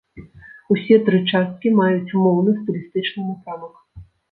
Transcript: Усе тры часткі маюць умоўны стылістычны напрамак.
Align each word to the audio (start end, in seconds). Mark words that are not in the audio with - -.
Усе 0.75 0.97
тры 1.09 1.19
часткі 1.31 1.75
маюць 1.81 2.15
умоўны 2.21 2.57
стылістычны 2.63 3.21
напрамак. 3.31 3.75